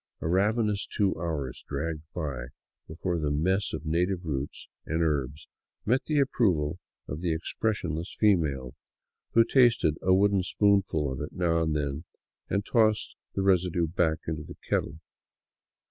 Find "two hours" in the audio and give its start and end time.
0.89-1.63